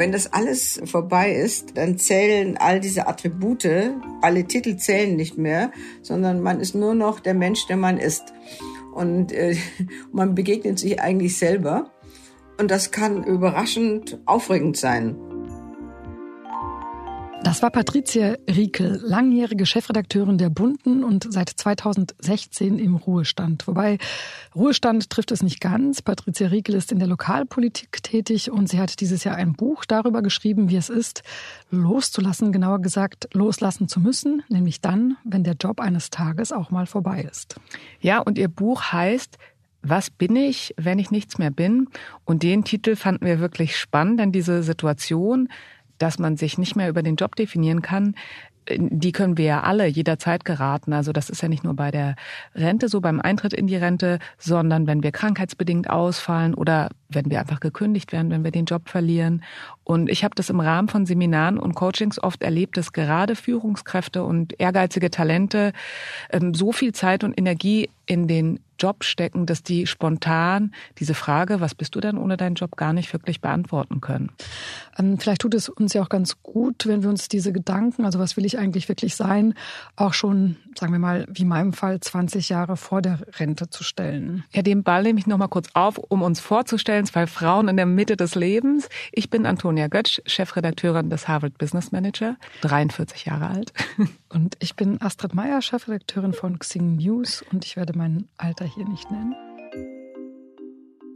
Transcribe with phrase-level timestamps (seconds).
[0.00, 3.68] Wenn das alles vorbei ist, dann zählen all diese Attribute,
[4.22, 8.32] alle Titel zählen nicht mehr, sondern man ist nur noch der Mensch, der man ist.
[8.94, 9.56] Und äh,
[10.10, 11.90] man begegnet sich eigentlich selber.
[12.58, 15.18] Und das kann überraschend aufregend sein.
[17.50, 23.66] Das war Patricia Riekel, langjährige Chefredakteurin der Bunden und seit 2016 im Ruhestand.
[23.66, 23.98] Wobei
[24.54, 26.00] Ruhestand trifft es nicht ganz.
[26.00, 30.22] Patricia Riekel ist in der Lokalpolitik tätig und sie hat dieses Jahr ein Buch darüber
[30.22, 31.24] geschrieben, wie es ist,
[31.72, 36.86] loszulassen, genauer gesagt, loslassen zu müssen, nämlich dann, wenn der Job eines Tages auch mal
[36.86, 37.56] vorbei ist.
[38.00, 39.38] Ja, und ihr Buch heißt
[39.82, 41.88] was bin ich, wenn ich nichts mehr bin?
[42.26, 45.48] Und den Titel fanden wir wirklich spannend, denn diese Situation,
[46.00, 48.14] dass man sich nicht mehr über den Job definieren kann,
[48.68, 50.92] die können wir ja alle jederzeit geraten.
[50.92, 52.14] Also das ist ja nicht nur bei der
[52.54, 57.40] Rente so, beim Eintritt in die Rente, sondern wenn wir krankheitsbedingt ausfallen oder wenn wir
[57.40, 59.42] einfach gekündigt werden, wenn wir den Job verlieren.
[59.82, 64.22] Und ich habe das im Rahmen von Seminaren und Coachings oft erlebt, dass gerade Führungskräfte
[64.22, 65.72] und ehrgeizige Talente
[66.30, 71.60] ähm, so viel Zeit und Energie in den Job stecken, dass die spontan diese Frage,
[71.60, 74.30] was bist du denn ohne deinen Job, gar nicht wirklich beantworten können.
[74.98, 78.18] Ähm, vielleicht tut es uns ja auch ganz gut, wenn wir uns diese Gedanken, also
[78.18, 79.54] was will ich eigentlich wirklich sein,
[79.96, 83.84] auch schon, sagen wir mal, wie in meinem Fall, 20 Jahre vor der Rente zu
[83.84, 84.44] stellen.
[84.52, 87.76] Ja, den Ball nehme ich noch mal kurz auf, um uns vorzustellen, zwei Frauen in
[87.76, 88.88] der Mitte des Lebens.
[89.12, 93.72] Ich bin Antonia Götsch, Chefredakteurin des Harvard Business Manager, 43 Jahre alt.
[94.32, 98.88] Und ich bin Astrid Meyer, Chefredakteurin von Xing News und ich werde mein Alter hier
[98.88, 99.34] nicht nennen.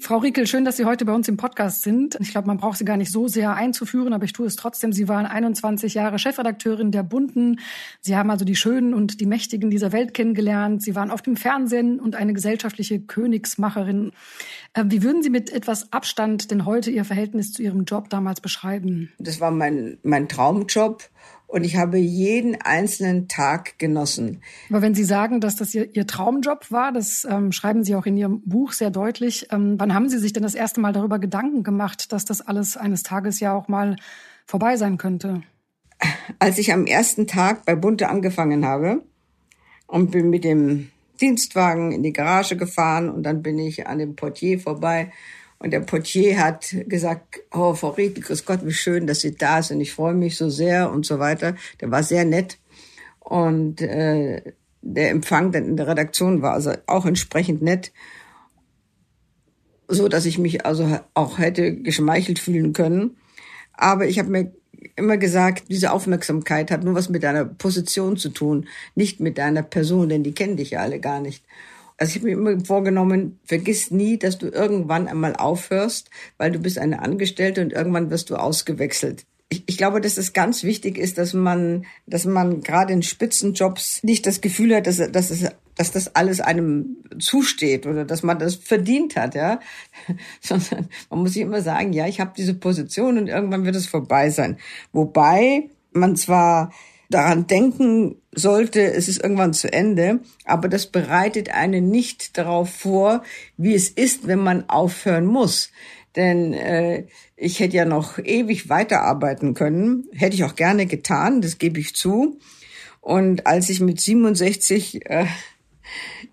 [0.00, 2.18] Frau Riekel, schön, dass Sie heute bei uns im Podcast sind.
[2.20, 4.92] Ich glaube, man braucht Sie gar nicht so sehr einzuführen, aber ich tue es trotzdem.
[4.92, 7.60] Sie waren 21 Jahre Chefredakteurin der Bunden.
[8.00, 10.82] Sie haben also die Schönen und die Mächtigen dieser Welt kennengelernt.
[10.82, 14.10] Sie waren auf dem Fernsehen und eine gesellschaftliche Königsmacherin.
[14.74, 18.42] Äh, wie würden Sie mit etwas Abstand denn heute Ihr Verhältnis zu Ihrem Job damals
[18.42, 19.10] beschreiben?
[19.18, 21.08] Das war mein, mein Traumjob
[21.54, 24.42] und ich habe jeden einzelnen Tag genossen.
[24.70, 28.06] Aber wenn Sie sagen, dass das Ihr, Ihr Traumjob war, das ähm, schreiben Sie auch
[28.06, 29.46] in Ihrem Buch sehr deutlich.
[29.52, 32.76] Ähm, wann haben Sie sich denn das erste Mal darüber Gedanken gemacht, dass das alles
[32.76, 33.94] eines Tages ja auch mal
[34.46, 35.42] vorbei sein könnte?
[36.40, 39.04] Als ich am ersten Tag bei Bunte angefangen habe
[39.86, 44.16] und bin mit dem Dienstwagen in die Garage gefahren und dann bin ich an dem
[44.16, 45.12] Portier vorbei
[45.64, 49.62] und der Portier hat gesagt, oh, Frau Riedl, grüß Gott, wie schön, dass Sie da
[49.62, 49.80] sind.
[49.80, 51.56] Ich freue mich so sehr und so weiter.
[51.80, 52.58] Der war sehr nett.
[53.18, 54.42] Und äh,
[54.82, 57.92] der Empfang dann in der Redaktion war also auch entsprechend nett.
[59.88, 63.16] So, dass ich mich also auch hätte geschmeichelt fühlen können.
[63.72, 64.52] Aber ich habe mir
[64.96, 69.62] immer gesagt, diese Aufmerksamkeit hat nur was mit deiner Position zu tun, nicht mit deiner
[69.62, 71.42] Person, denn die kennen dich ja alle gar nicht.
[71.96, 76.58] Also ich habe mir immer vorgenommen, vergiss nie, dass du irgendwann einmal aufhörst, weil du
[76.58, 79.24] bist eine Angestellte und irgendwann wirst du ausgewechselt.
[79.48, 84.02] Ich, ich glaube, dass es ganz wichtig ist, dass man, dass man gerade in Spitzenjobs
[84.02, 88.40] nicht das Gefühl hat, dass, dass, es, dass das alles einem zusteht oder dass man
[88.40, 89.60] das verdient hat, ja,
[90.40, 93.86] sondern man muss sich immer sagen, ja, ich habe diese Position und irgendwann wird es
[93.86, 94.58] vorbei sein.
[94.92, 96.72] Wobei man zwar
[97.14, 103.22] daran denken sollte, es ist irgendwann zu Ende, aber das bereitet einen nicht darauf vor,
[103.56, 105.70] wie es ist, wenn man aufhören muss.
[106.16, 107.04] Denn äh,
[107.36, 111.94] ich hätte ja noch ewig weiterarbeiten können, hätte ich auch gerne getan, das gebe ich
[111.94, 112.38] zu.
[113.00, 115.26] Und als ich mit 67 äh,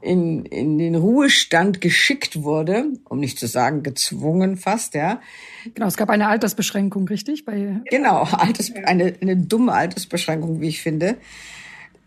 [0.01, 5.21] in, in den Ruhestand geschickt wurde, um nicht zu sagen gezwungen fast, ja.
[5.73, 7.45] Genau, es gab eine Altersbeschränkung, richtig?
[7.45, 11.17] Bei genau, Alters, eine, eine dumme Altersbeschränkung, wie ich finde.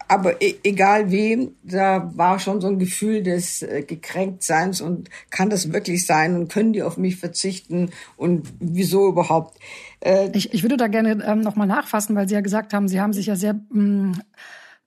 [0.06, 5.48] Aber e egal wie, da war schon so ein Gefühl des äh, Gekränktseins und kann
[5.48, 9.58] das wirklich sein und können die auf mich verzichten und wieso überhaupt?
[10.00, 13.00] Äh, ich, ich würde da gerne ähm, nochmal nachfassen, weil Sie ja gesagt haben, Sie
[13.00, 14.22] haben sich ja sehr mh, mm,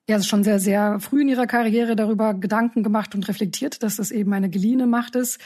[0.08, 4.10] ja schon sehr, sehr früh in ihrer Karriere darüber Gedanken gemacht und reflektiert, dass das
[4.10, 5.38] eben eine geliehene Macht ist.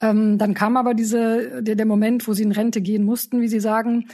[0.00, 3.48] Ähm, dann kam aber diese, der, der Moment, wo sie in Rente gehen mussten, wie
[3.48, 4.06] Sie sagen.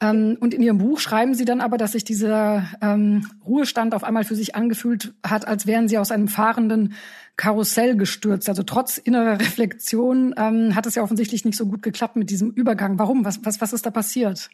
[0.00, 4.02] Ähm, und in Ihrem Buch schreiben Sie dann aber, dass sich dieser ähm, Ruhestand auf
[4.02, 6.94] einmal für sich angefühlt hat, als wären Sie aus einem fahrenden
[7.36, 8.48] Karussell gestürzt.
[8.48, 12.50] Also trotz innerer Reflexion ähm, hat es ja offensichtlich nicht so gut geklappt mit diesem
[12.50, 12.98] Übergang.
[12.98, 13.24] Warum?
[13.24, 14.50] Was, was, was ist da passiert?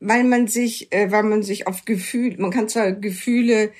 [0.00, 3.70] Weil man sich, äh, weil man sich auf Gefühl, man kann zwar Gefühle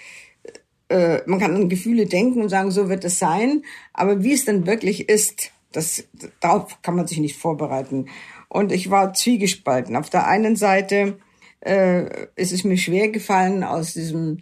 [0.88, 3.62] äh, man kann an Gefühle denken und sagen, so wird es sein,
[3.93, 6.05] aber wie es dann wirklich ist, das,
[6.40, 8.06] darauf kann man sich nicht vorbereiten.
[8.49, 9.96] Und ich war zwiegespalten.
[9.96, 11.19] Auf der einen Seite
[11.61, 14.38] äh, ist es mir schwer gefallen, aus diesem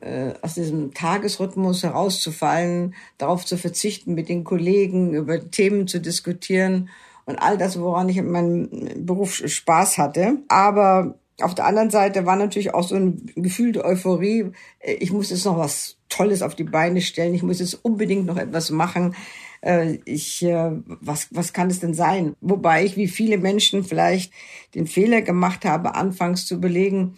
[0.00, 6.88] äh, aus diesem Tagesrhythmus herauszufallen, darauf zu verzichten, mit den Kollegen über Themen zu diskutieren
[7.24, 8.68] und all das, woran ich in meinem
[9.04, 10.38] Beruf Spaß hatte.
[10.46, 14.50] Aber auf der anderen Seite war natürlich auch so ein Gefühl der Euphorie.
[14.80, 17.34] Ich muss jetzt noch was Tolles auf die Beine stellen.
[17.34, 19.14] Ich muss jetzt unbedingt noch etwas machen.
[19.60, 22.34] Äh, ich, äh, was, was kann es denn sein?
[22.40, 24.32] Wobei ich wie viele Menschen vielleicht
[24.74, 27.14] den Fehler gemacht habe, anfangs zu überlegen,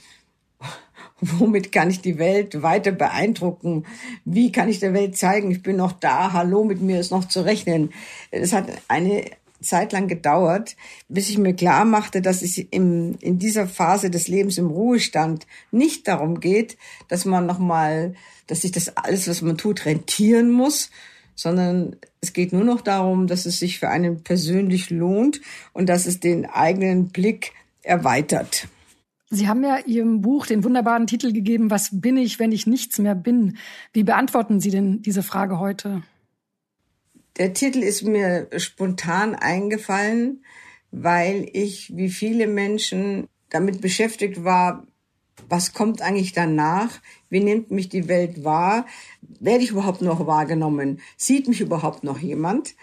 [1.21, 3.85] womit kann ich die Welt weiter beeindrucken?
[4.25, 7.27] Wie kann ich der Welt zeigen, ich bin noch da, hallo, mit mir ist noch
[7.27, 7.93] zu rechnen?
[8.31, 9.25] Es hat eine
[9.61, 10.77] Zeit lang gedauert,
[11.09, 15.47] bis ich mir klar machte, dass es im, in dieser Phase des Lebens im Ruhestand
[15.71, 16.77] nicht darum geht,
[17.09, 18.15] dass man nochmal,
[18.47, 20.91] dass sich das alles, was man tut, rentieren muss,
[21.35, 25.41] sondern es geht nur noch darum, dass es sich für einen persönlich lohnt
[25.73, 27.53] und dass es den eigenen Blick
[27.83, 28.69] erweitert.
[29.33, 32.99] Sie haben ja Ihrem Buch den wunderbaren Titel gegeben, Was bin ich, wenn ich nichts
[32.99, 33.59] mehr bin?
[33.93, 36.03] Wie beantworten Sie denn diese Frage heute?
[37.37, 40.45] Der Titel ist mir spontan eingefallen,
[40.91, 44.87] weil ich wie viele Menschen damit beschäftigt war,
[45.49, 47.01] was kommt eigentlich danach?
[47.29, 48.87] Wie nimmt mich die Welt wahr?
[49.41, 51.01] Werde ich überhaupt noch wahrgenommen?
[51.17, 52.75] Sieht mich überhaupt noch jemand?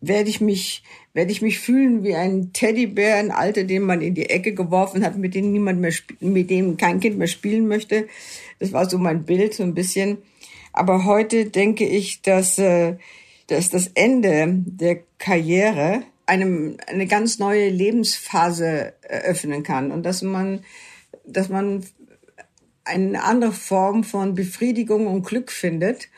[0.00, 4.14] Werde ich mich, werde ich mich fühlen wie ein Teddybär, ein Alter, den man in
[4.14, 8.06] die Ecke geworfen hat, mit dem niemand mehr, mit dem kein Kind mehr spielen möchte?
[8.60, 10.18] Das war so mein Bild, so ein bisschen.
[10.72, 12.96] Aber heute denke ich, dass, äh,
[13.48, 20.64] dass das Ende der Karriere einem eine ganz neue Lebensphase eröffnen kann und dass man
[21.24, 21.84] dass man
[22.84, 26.08] eine andere Form von Befriedigung und Glück findet,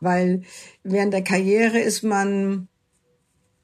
[0.00, 0.42] weil
[0.82, 2.68] während der Karriere ist man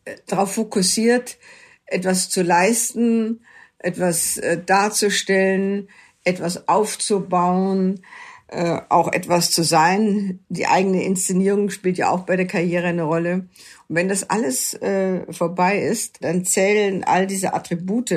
[0.04, 1.38] äh, darauf fokussiert,
[1.86, 3.44] etwas zu leisten,
[3.78, 5.88] etwas äh, darzustellen,
[6.24, 8.04] etwas aufzubauen,
[8.52, 10.40] äh, auch etwas zu sein.
[10.48, 13.48] Die eigene Inszenierung spielt ja auch bei der Karriere eine Rolle.
[13.88, 18.14] Und wenn das alles äh, vorbei ist, dann zählen all diese Attribute,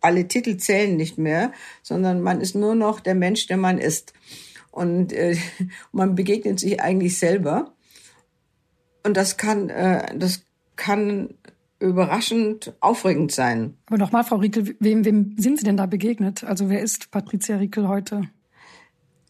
[0.00, 4.12] alle Titel zählen nicht mehr, sondern man ist nur noch der Mensch, der man ist.
[4.70, 5.36] Und äh,
[5.92, 7.72] man begegnet sich eigentlich selber.
[9.04, 10.44] Und das kann, äh, das
[10.76, 11.34] kann
[11.80, 13.78] überraschend aufregend sein.
[13.86, 16.44] Aber nochmal, Frau Riekel, wem, wem sind Sie denn da begegnet?
[16.44, 18.28] Also wer ist Patricia Riekel heute?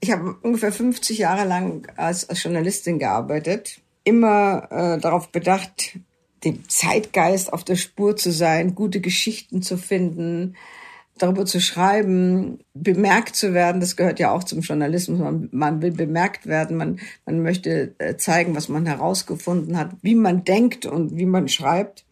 [0.04, 5.98] Ich habe ungefähr 50 Jahre lang als, als Journalistin gearbeitet, immer äh, darauf bedacht,
[6.44, 10.56] dem Zeitgeist auf der Spur zu sein, gute Geschichten zu finden,
[11.16, 13.80] darüber zu schreiben, bemerkt zu werden.
[13.80, 15.20] Das gehört ja auch zum Journalismus.
[15.20, 16.76] Man, man will bemerkt werden.
[16.76, 21.48] Man, man möchte äh, zeigen, was man herausgefunden hat, wie man denkt und wie man
[21.48, 22.04] schreibt.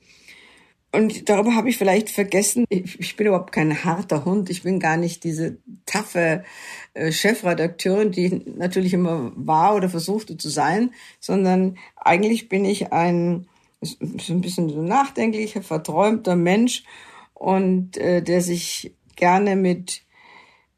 [0.95, 4.51] Und darüber habe ich vielleicht vergessen, ich, bin überhaupt kein harter Hund.
[4.51, 5.57] Ich bin gar nicht diese
[5.87, 6.45] taffe
[6.93, 13.47] äh, Chefredakteurin, die natürlich immer war oder versuchte zu sein, sondern eigentlich bin ich ein
[13.81, 16.85] ist ein bisschen so nachdenklicher, verträumter Mensch
[17.35, 20.03] und äh, der sich gerne mit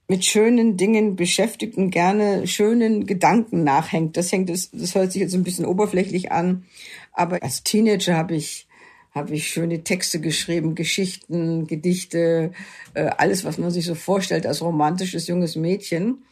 [0.07, 4.19] mit schönen Dingen beschäftigt und gerne schönen Gedanken nachhängt.
[4.19, 6.67] Das hängt, das, das hört sich jetzt ein bisschen oberflächlich an,
[7.13, 8.67] aber als Teenager habe ich
[9.15, 12.51] habe ich schöne Texte geschrieben, Geschichten, Gedichte,
[12.95, 16.25] äh, alles, was man sich so vorstellt als romantisches junges Mädchen.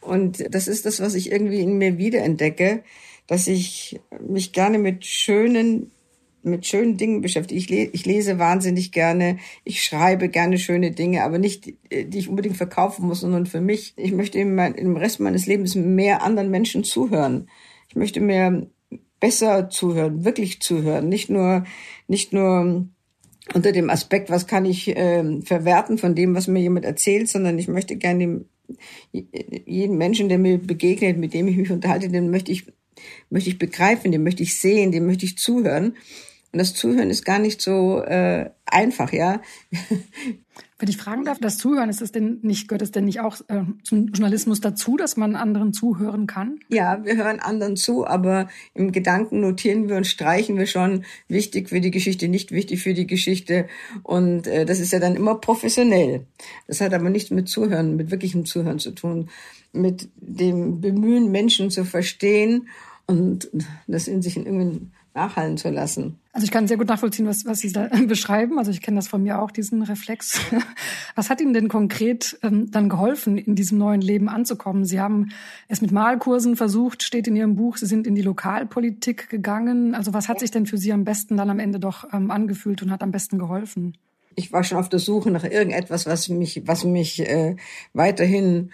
[0.00, 2.82] Und das ist das, was ich irgendwie in mir wiederentdecke,
[3.28, 5.92] dass ich mich gerne mit schönen
[6.46, 7.58] mit schönen Dingen beschäftigt.
[7.58, 12.18] Ich, le ich lese wahnsinnig gerne, ich schreibe gerne schöne Dinge, aber nicht, äh, die
[12.18, 13.94] ich unbedingt verkaufen muss, sondern für mich.
[13.96, 17.48] Ich möchte im Rest meines Lebens mehr anderen Menschen zuhören.
[17.88, 18.66] Ich möchte mehr
[19.24, 21.64] besser zuhören, wirklich zuhören, nicht nur,
[22.08, 22.86] nicht nur
[23.54, 27.58] unter dem Aspekt, was kann ich äh, verwerten von dem, was mir jemand erzählt, sondern
[27.58, 28.44] ich möchte gerne
[29.10, 32.66] jeden Menschen, der mir begegnet, mit dem ich mich unterhalte, den möchte ich
[33.30, 35.96] möchte ich begreifen, den möchte ich sehen, dem möchte ich zuhören.
[36.52, 39.40] Und das Zuhören ist gar nicht so äh, einfach, ja.
[40.84, 43.40] Wenn ich fragen darf, das Zuhören, ist es denn nicht, gehört es denn nicht auch
[43.48, 46.60] äh, zum Journalismus dazu, dass man anderen zuhören kann?
[46.68, 51.70] Ja, wir hören anderen zu, aber im Gedanken notieren wir und streichen wir schon wichtig
[51.70, 53.66] für die Geschichte, nicht wichtig für die Geschichte.
[54.02, 56.26] Und äh, das ist ja dann immer professionell.
[56.66, 59.30] Das hat aber nichts mit Zuhören, mit wirklichem Zuhören zu tun,
[59.72, 62.68] mit dem Bemühen, Menschen zu verstehen
[63.06, 63.48] und
[63.86, 66.18] das in sich in irgendeinen nachhallen zu lassen.
[66.32, 68.58] Also ich kann sehr gut nachvollziehen, was, was Sie da beschreiben.
[68.58, 70.40] Also ich kenne das von mir auch, diesen Reflex.
[71.14, 74.84] Was hat Ihnen denn konkret ähm, dann geholfen, in diesem neuen Leben anzukommen?
[74.84, 75.30] Sie haben
[75.68, 77.76] es mit Malkursen versucht, steht in Ihrem Buch.
[77.76, 79.94] Sie sind in die Lokalpolitik gegangen.
[79.94, 82.82] Also was hat sich denn für Sie am besten dann am Ende doch ähm, angefühlt
[82.82, 83.96] und hat am besten geholfen?
[84.34, 87.54] Ich war schon auf der Suche nach irgendetwas, was mich, was mich äh,
[87.92, 88.72] weiterhin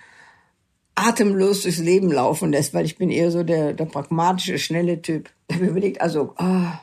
[1.07, 5.31] atemlos durchs Leben laufen lässt, weil ich bin eher so der, der pragmatische, schnelle Typ.
[5.49, 6.81] Ich habe überlegt, also, ah,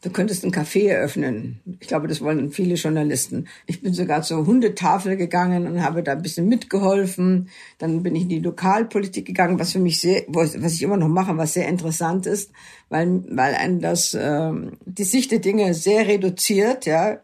[0.00, 1.60] Du könntest ein Café eröffnen.
[1.80, 3.48] Ich glaube, das wollen viele Journalisten.
[3.66, 7.48] Ich bin sogar zur Hundetafel gegangen und habe da ein bisschen mitgeholfen.
[7.78, 11.08] Dann bin ich in die Lokalpolitik gegangen, was für mich sehr, was ich immer noch
[11.08, 12.52] mache, was sehr interessant ist,
[12.88, 14.52] weil, weil einen das, äh,
[14.84, 17.18] die Sicht der Dinge sehr reduziert, ja.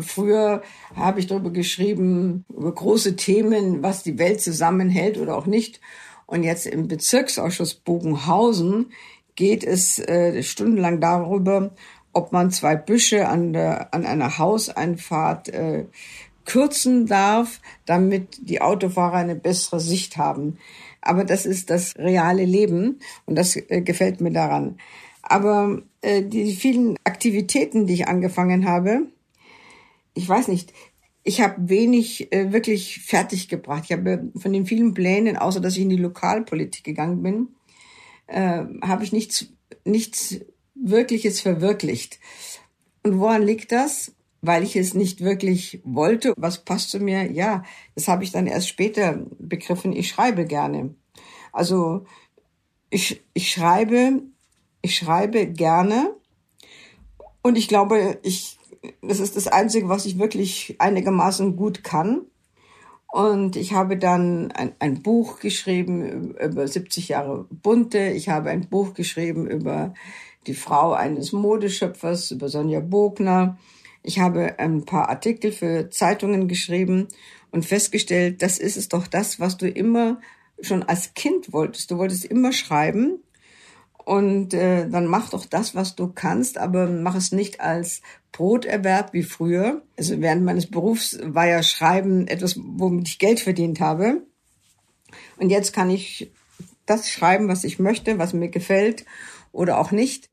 [0.00, 0.62] Früher
[0.94, 5.78] habe ich darüber geschrieben, über große Themen, was die Welt zusammenhält oder auch nicht.
[6.24, 8.92] Und jetzt im Bezirksausschuss Bogenhausen
[9.38, 11.70] geht es äh, stundenlang darüber,
[12.18, 15.84] ob man zwei Büsche an, der, an einer Hauseinfahrt äh,
[16.44, 20.58] kürzen darf, damit die Autofahrer eine bessere Sicht haben.
[21.00, 24.78] Aber das ist das reale Leben und das äh, gefällt mir daran.
[25.22, 29.06] Aber äh, die vielen Aktivitäten, die ich angefangen habe,
[30.14, 30.72] ich weiß nicht,
[31.22, 33.84] ich habe wenig äh, wirklich fertiggebracht.
[33.84, 37.48] Ich habe von den vielen Plänen, außer dass ich in die Lokalpolitik gegangen bin,
[38.26, 39.46] äh, habe ich nichts,
[39.84, 40.40] nichts
[40.82, 42.18] Wirkliches verwirklicht.
[43.02, 44.12] Und woran liegt das?
[44.40, 46.32] Weil ich es nicht wirklich wollte.
[46.36, 47.30] Was passt zu mir?
[47.30, 49.92] Ja, das habe ich dann erst später begriffen.
[49.92, 50.94] Ich schreibe gerne.
[51.52, 52.04] Also
[52.90, 54.22] ich, ich schreibe,
[54.82, 56.14] ich schreibe gerne.
[57.42, 58.58] Und ich glaube, ich,
[59.02, 62.22] das ist das Einzige, was ich wirklich einigermaßen gut kann.
[63.10, 68.10] Und ich habe dann ein, ein Buch geschrieben über 70 Jahre Bunte.
[68.10, 69.94] Ich habe ein Buch geschrieben über
[70.46, 73.58] die Frau eines Modeschöpfers, über Sonja Bogner.
[74.02, 77.08] Ich habe ein paar Artikel für Zeitungen geschrieben
[77.50, 80.20] und festgestellt, das ist es doch das, was du immer
[80.60, 81.90] schon als Kind wolltest.
[81.90, 83.22] Du wolltest immer schreiben
[84.04, 88.00] und äh, dann mach doch das, was du kannst, aber mach es nicht als
[88.32, 89.82] Broterwerb wie früher.
[89.96, 94.22] Also während meines Berufs war ja Schreiben etwas, womit ich Geld verdient habe.
[95.36, 96.30] Und jetzt kann ich
[96.86, 99.04] das schreiben, was ich möchte, was mir gefällt
[99.58, 100.30] oder auch nicht.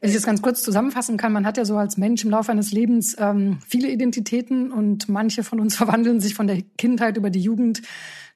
[0.00, 2.50] Wenn ich das ganz kurz zusammenfassen kann, man hat ja so als Mensch im Laufe
[2.50, 7.30] eines Lebens ähm, viele Identitäten und manche von uns verwandeln sich von der Kindheit über
[7.30, 7.82] die Jugend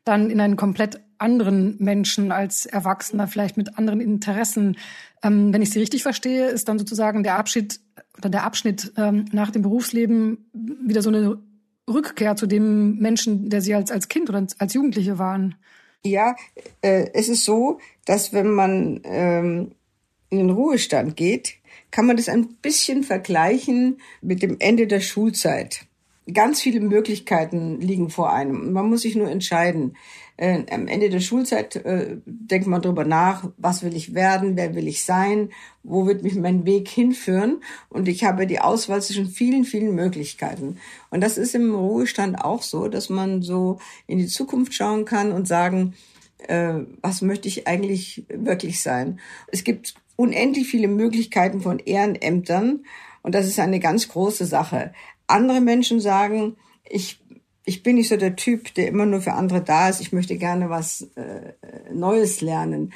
[0.05, 4.77] dann in einen komplett anderen Menschen als Erwachsener, vielleicht mit anderen Interessen.
[5.23, 7.81] Ähm, wenn ich Sie richtig verstehe, ist dann sozusagen der Abschied
[8.17, 11.39] oder der Abschnitt ähm, nach dem Berufsleben wieder so eine
[11.91, 15.57] Rückkehr zu dem Menschen, der Sie als, als Kind oder als Jugendliche waren.
[16.05, 16.37] Ja,
[16.83, 19.73] äh, es ist so, dass wenn man ähm,
[20.31, 21.55] in den Ruhestand geht,
[21.91, 25.87] kann man das ein bisschen vergleichen mit dem Ende der Schulzeit.
[26.33, 28.73] Ganz viele Möglichkeiten liegen vor einem.
[28.73, 29.97] Man muss sich nur entscheiden.
[30.37, 34.75] Äh, am Ende der Schulzeit äh, denkt man darüber nach, was will ich werden, wer
[34.75, 35.51] will ich sein,
[35.85, 37.63] wo wird mich mein Weg hinführen.
[37.89, 40.79] Und ich habe die Auswahl zwischen vielen, vielen Möglichkeiten.
[41.11, 43.79] Und das ist im Ruhestand auch so, dass man so
[44.09, 45.95] in die Zukunft schauen kann und sagen,
[46.49, 49.21] äh, was möchte ich eigentlich wirklich sein.
[49.47, 52.85] Es gibt unendlich viele Möglichkeiten von Ehrenämtern
[53.23, 54.93] und das ist eine ganz große Sache.
[55.27, 56.57] Andere Menschen sagen,
[56.89, 57.19] ich,
[57.65, 60.37] ich bin nicht so der Typ, der immer nur für andere da ist, ich möchte
[60.37, 61.53] gerne was äh,
[61.93, 62.93] Neues lernen.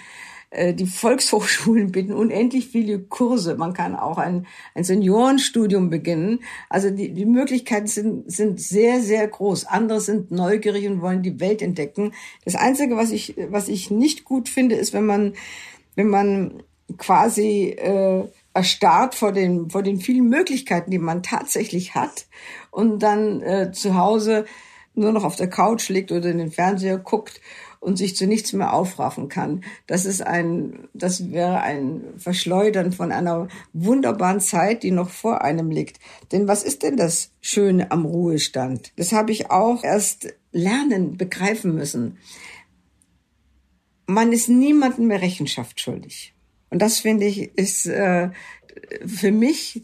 [0.50, 3.56] Äh, die Volkshochschulen bieten unendlich viele Kurse.
[3.56, 6.40] Man kann auch ein, ein Seniorenstudium beginnen.
[6.68, 9.64] Also die, die Möglichkeiten sind, sind sehr, sehr groß.
[9.64, 12.12] Andere sind neugierig und wollen die Welt entdecken.
[12.44, 15.34] Das Einzige, was ich, was ich nicht gut finde, ist, wenn man,
[15.94, 16.62] wenn man
[16.96, 22.26] quasi äh, erstarrt vor den, vor den vielen Möglichkeiten, die man tatsächlich hat
[22.70, 24.44] und dann äh, zu Hause
[24.94, 27.40] nur noch auf der Couch liegt oder in den Fernseher guckt
[27.80, 29.64] und sich zu nichts mehr aufraffen kann.
[29.86, 35.70] Das ist ein, das wäre ein Verschleudern von einer wunderbaren Zeit, die noch vor einem
[35.70, 35.98] liegt.
[36.30, 38.92] Denn was ist denn das Schöne am Ruhestand?
[38.96, 42.18] Das habe ich auch erst lernen, begreifen müssen.
[44.06, 46.34] Man ist niemandem mehr Rechenschaft schuldig.
[46.70, 48.30] Und das finde ich ist äh,
[49.04, 49.82] für mich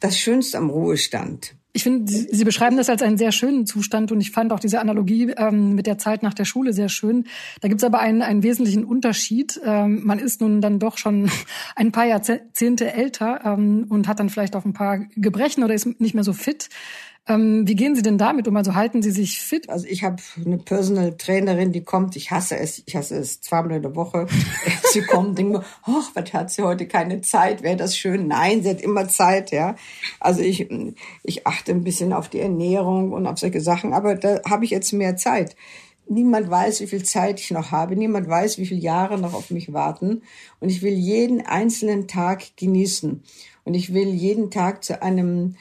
[0.00, 1.54] das Schönste am Ruhestand.
[1.74, 4.78] Ich finde, Sie beschreiben das als einen sehr schönen Zustand und ich fand auch diese
[4.78, 7.24] Analogie ähm, mit der Zeit nach der Schule sehr schön.
[7.62, 9.58] Da gibt es aber einen, einen wesentlichen Unterschied.
[9.64, 11.30] Ähm, man ist nun dann doch schon
[11.76, 15.98] ein paar Jahrzehnte älter ähm, und hat dann vielleicht auch ein paar Gebrechen oder ist
[15.98, 16.68] nicht mehr so fit.
[17.28, 18.56] Ähm, wie gehen Sie denn damit um?
[18.56, 19.70] Also halten Sie sich fit?
[19.70, 22.16] Also ich habe eine Personal Trainerin, die kommt.
[22.16, 22.82] Ich hasse es.
[22.84, 24.26] Ich hasse es zweimal in der Woche.
[24.92, 27.62] sie kommt, denkt mir, ach, was hat sie heute keine Zeit?
[27.62, 28.26] Wäre das schön?
[28.26, 29.76] Nein, sie hat immer Zeit, ja.
[30.18, 30.68] Also ich,
[31.22, 34.72] ich achte ein bisschen auf die Ernährung und auf solche Sachen, aber da habe ich
[34.72, 35.54] jetzt mehr Zeit.
[36.08, 37.94] Niemand weiß, wie viel Zeit ich noch habe.
[37.94, 40.22] Niemand weiß, wie viele Jahre noch auf mich warten.
[40.58, 43.22] Und ich will jeden einzelnen Tag genießen.
[43.64, 45.54] Und ich will jeden Tag zu einem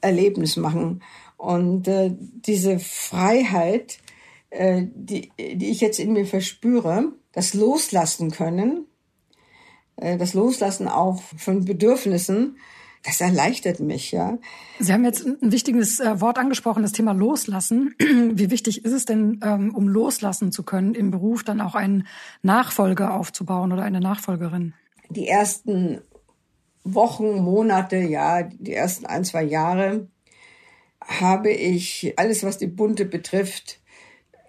[0.00, 1.02] Erlebnis machen.
[1.36, 3.98] Und äh, diese Freiheit,
[4.50, 8.86] äh, die, die ich jetzt in mir verspüre, das Loslassen können,
[9.96, 12.56] äh, das Loslassen auch von Bedürfnissen,
[13.06, 14.38] das erleichtert mich, ja.
[14.80, 17.94] Sie haben jetzt ein wichtiges äh, Wort angesprochen, das Thema Loslassen.
[18.00, 22.06] Wie wichtig ist es denn, ähm, um loslassen zu können, im Beruf dann auch einen
[22.42, 24.74] Nachfolger aufzubauen oder eine Nachfolgerin?
[25.08, 26.00] Die ersten
[26.94, 30.08] Wochen, Monate, ja, die ersten ein, zwei Jahre
[31.00, 33.80] habe ich alles, was die Bunte betrifft,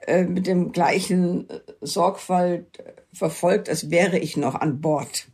[0.05, 1.47] äh, mit dem gleichen
[1.81, 5.27] Sorgfalt verfolgt, als wäre ich noch an Bord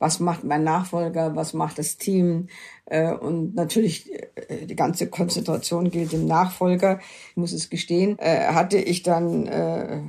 [0.00, 2.48] was macht mein Nachfolger, was macht das Team.
[2.86, 4.10] Äh, und natürlich
[4.48, 6.98] äh, die ganze Konzentration gilt dem Nachfolger.
[7.30, 10.00] Ich muss es gestehen, äh, hatte ich dann äh,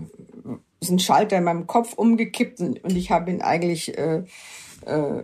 [0.87, 4.23] einen Schalter in meinem Kopf umgekippt und, ich habe ihn eigentlich äh,
[4.85, 5.23] äh,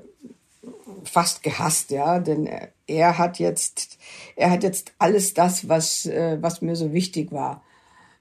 [1.07, 2.49] fast gehasst, ja, denn
[2.87, 3.97] er hat jetzt,
[4.35, 7.63] er hat jetzt alles das, was, äh, was mir so wichtig war.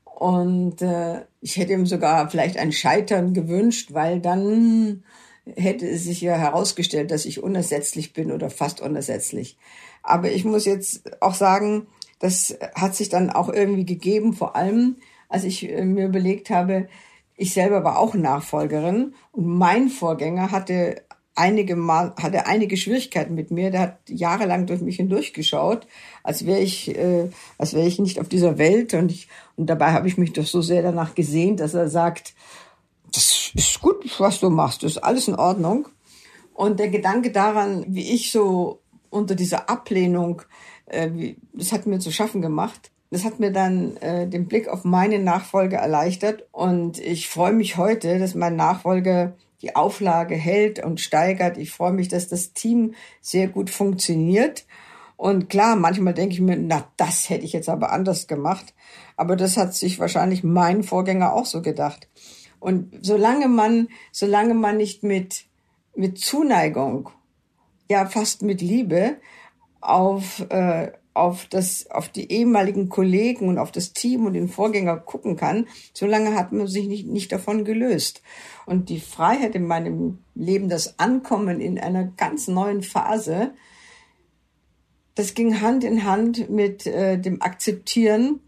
[0.04, 5.04] Und äh, ich hätte ihm sogar vielleicht ein Scheitern gewünscht, weil dann
[5.44, 9.58] hätte es sich ja herausgestellt, dass ich unersetzlich bin oder fast unersetzlich.
[10.02, 11.86] Aber ich muss jetzt auch sagen,
[12.18, 14.96] das hat sich dann auch irgendwie gegeben, vor allem
[15.28, 16.88] als ich äh, mir überlegt habe,
[17.36, 21.02] ich selber war auch Nachfolgerin und mein Vorgänger hatte
[21.36, 23.70] einige Mal, hatte einige Schwierigkeiten mit mir.
[23.70, 25.86] Der hat jahrelang durch mich hindurchgeschaut,
[26.22, 29.92] als wäre ich, äh, als wäre ich nicht auf dieser Welt und ich, und dabei
[29.92, 32.34] habe ich mich doch so sehr danach gesehnt, dass er sagt,
[33.12, 35.88] das ist gut, was du machst, das ist alles in Ordnung.
[36.54, 40.42] Und der Gedanke daran, wie ich so unter dieser Ablehnung,
[40.86, 42.90] äh, wie, das hat mir zu schaffen gemacht.
[43.10, 46.46] Das hat mir dann äh, den Blick auf meine Nachfolge erleichtert.
[46.52, 51.58] Und ich freue mich heute, dass mein Nachfolger die Auflage hält und steigert.
[51.58, 54.66] Ich freue mich, dass das Team sehr gut funktioniert.
[55.16, 58.74] Und klar, manchmal denke ich mir, na, das hätte ich jetzt aber anders gemacht.
[59.16, 62.08] Aber das hat sich wahrscheinlich mein Vorgänger auch so gedacht.
[62.60, 65.46] Und solange man, solange man nicht mit,
[65.94, 67.10] mit Zuneigung,
[67.88, 69.16] ja fast mit Liebe
[69.80, 74.96] auf, äh, auf, das, auf die ehemaligen Kollegen und auf das Team und den Vorgänger
[74.96, 78.22] gucken kann, solange hat man sich nicht, nicht davon gelöst.
[78.66, 83.52] Und die Freiheit in meinem Leben, das Ankommen in einer ganz neuen Phase,
[85.14, 88.40] das ging Hand in Hand mit äh, dem Akzeptieren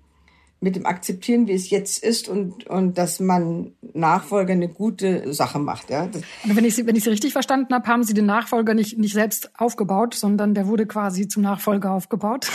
[0.61, 5.59] mit dem Akzeptieren, wie es jetzt ist und, und dass man Nachfolger eine gute Sache
[5.59, 5.91] macht.
[5.91, 6.07] Ja.
[6.07, 8.99] Das wenn ich, Sie, wenn ich Sie richtig verstanden habe, haben Sie den Nachfolger nicht,
[8.99, 12.51] nicht selbst aufgebaut, sondern der wurde quasi zum Nachfolger aufgebaut.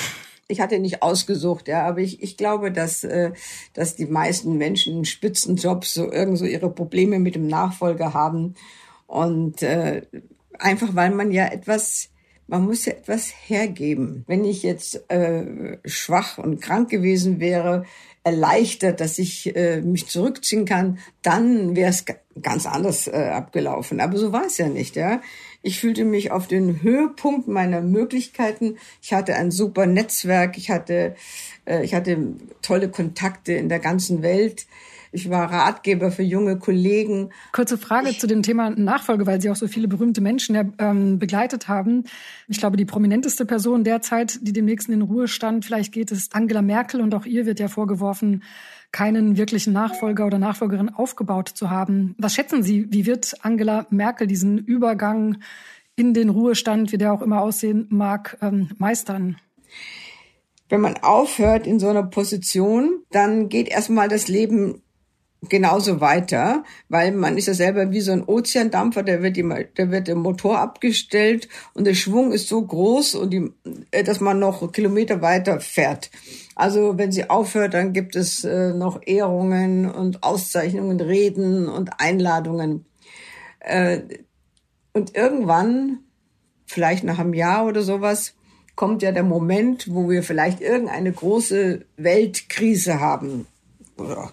[0.50, 3.32] Ich hatte nicht ausgesucht, ja, aber ich, ich glaube, dass, äh,
[3.74, 8.56] dass die meisten Menschen in Spitzenjobs so irgend so ihre Probleme mit dem Nachfolger haben.
[9.08, 10.02] Und äh,
[10.60, 12.10] einfach weil man ja etwas
[12.48, 14.24] man muss ja etwas hergeben.
[14.28, 17.86] Wenn ich jetzt äh, schwach und krank gewesen wäre,
[18.24, 22.06] erleichtert, dass ich äh, mich zurückziehen kann, dann wäre es
[22.42, 24.00] ganz anders äh, abgelaufen.
[24.00, 25.22] Aber so war es ja nicht, ja.
[25.62, 28.78] Ich fühlte mich auf den Höhepunkt meiner Möglichkeiten.
[29.02, 30.58] Ich hatte ein super Netzwerk.
[30.58, 31.16] Ich hatte,
[31.66, 32.18] äh, ich hatte
[32.62, 34.68] tolle Kontakte in der ganzen Welt.
[35.16, 37.30] Ich war Ratgeber für junge Kollegen.
[37.52, 40.64] Kurze Frage ich, zu dem Thema Nachfolge, weil Sie auch so viele berühmte Menschen ja,
[40.80, 42.06] ähm, begleitet haben.
[42.48, 46.64] Ich glaube, die prominenteste Person derzeit, die demnächst in den Ruhestand vielleicht geht, ist Angela
[46.64, 47.00] Merkel.
[47.00, 48.42] Und auch ihr wird ja vorgeworfen,
[48.92, 52.16] keinen wirklichen Nachfolger oder Nachfolgerin aufgebaut zu haben.
[52.18, 55.38] Was schätzen Sie, wie wird Angela Merkel diesen Übergang
[55.96, 59.38] in den Ruhestand, wie der auch immer aussehen mag, ähm, meistern?
[60.70, 64.82] Wenn man aufhört in so einer Position, dann geht erstmal das Leben
[65.50, 69.92] genauso weiter, weil man ist ja selber wie so ein Ozeandampfer, der wird, immer, der
[69.92, 73.52] wird der Motor abgestellt und der Schwung ist so groß und die,
[73.92, 76.12] äh, dass man noch Kilometer weiter fährt.
[76.56, 82.86] Also wenn sie aufhört, dann gibt es äh, noch Ehrungen und Auszeichnungen, Reden und Einladungen.
[83.60, 84.02] Äh,
[84.94, 86.00] und irgendwann,
[86.66, 88.36] vielleicht nach einem Jahr oder sowas,
[88.76, 93.48] kommt ja der Moment, wo wir vielleicht irgendeine große Weltkrise haben
[93.98, 94.32] oder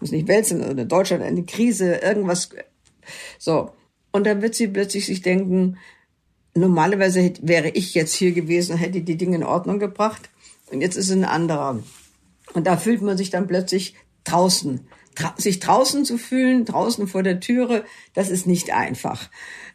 [0.00, 2.50] muss nicht Welt sein, oder Deutschland eine Krise, irgendwas.
[3.38, 3.70] So.
[4.10, 5.78] Und dann wird sie plötzlich sich denken,
[6.54, 10.30] normalerweise wäre ich jetzt hier gewesen hätte die Dinge in Ordnung gebracht.
[10.70, 11.82] Und jetzt ist es ein anderer.
[12.54, 13.94] Und da fühlt man sich dann plötzlich
[14.24, 14.86] draußen.
[15.14, 19.28] Tra sich draußen zu fühlen, draußen vor der Türe, das ist nicht einfach.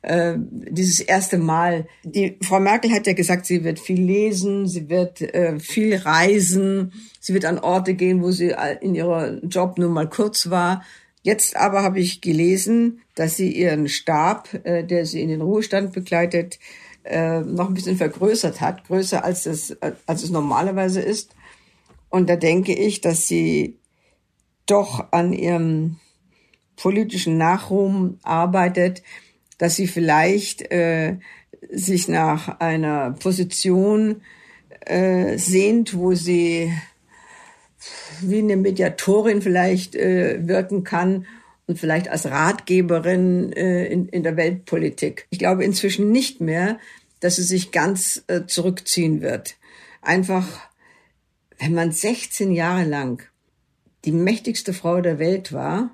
[0.07, 1.85] Äh, dieses erste Mal.
[2.05, 6.93] Die Frau Merkel hat ja gesagt, sie wird viel lesen, sie wird äh, viel reisen,
[7.19, 10.81] sie wird an Orte gehen, wo sie in ihrer Job nur mal kurz war.
[11.23, 15.91] Jetzt aber habe ich gelesen, dass sie ihren Stab, äh, der sie in den Ruhestand
[15.91, 16.57] begleitet,
[17.03, 21.35] äh, noch ein bisschen vergrößert hat, größer als es, als es normalerweise ist.
[22.07, 23.77] Und da denke ich, dass sie
[24.67, 25.97] doch an ihrem
[26.77, 29.03] politischen Nachruhm arbeitet,
[29.57, 31.17] dass sie vielleicht äh,
[31.69, 34.21] sich nach einer Position
[34.85, 36.71] äh, sehnt, wo sie
[38.21, 41.27] wie eine Mediatorin vielleicht äh, wirken kann
[41.67, 45.27] und vielleicht als Ratgeberin äh, in, in der Weltpolitik.
[45.29, 46.79] Ich glaube inzwischen nicht mehr,
[47.19, 49.55] dass sie sich ganz äh, zurückziehen wird.
[50.01, 50.47] Einfach,
[51.59, 53.23] wenn man 16 Jahre lang
[54.05, 55.91] die mächtigste Frau der Welt war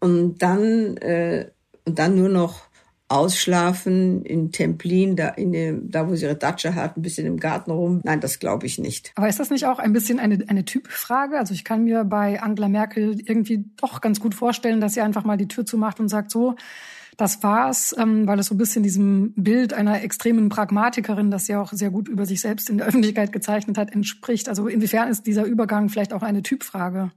[0.00, 1.50] und dann äh,
[1.88, 2.68] und dann nur noch
[3.08, 7.40] ausschlafen in Templin, da, in dem, da wo sie ihre Datsche hat, ein bisschen im
[7.40, 8.02] Garten rum.
[8.04, 9.12] Nein, das glaube ich nicht.
[9.14, 11.38] Aber ist das nicht auch ein bisschen eine, eine Typfrage?
[11.38, 15.24] Also ich kann mir bei Angela Merkel irgendwie doch ganz gut vorstellen, dass sie einfach
[15.24, 16.56] mal die Tür zumacht und sagt so,
[17.16, 21.56] das war's, ähm, weil es so ein bisschen diesem Bild einer extremen Pragmatikerin, das sie
[21.56, 24.50] auch sehr gut über sich selbst in der Öffentlichkeit gezeichnet hat, entspricht.
[24.50, 27.10] Also inwiefern ist dieser Übergang vielleicht auch eine Typfrage?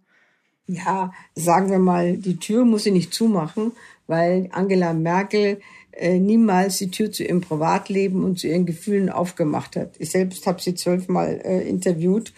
[0.68, 3.74] Ja, sagen wir mal, die Tür muss sie nicht zumachen,
[4.08, 5.60] weil Angela Merkel
[5.92, 9.96] äh, niemals die Tür zu ihrem Privatleben und zu ihren Gefühlen aufgemacht hat.
[10.00, 12.34] Ich selbst habe sie zwölfmal äh, interviewt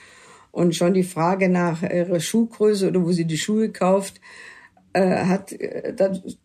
[0.51, 4.19] und schon die Frage nach ihrer Schuhgröße oder wo sie die Schuhe kauft,
[4.93, 5.93] äh, hat äh,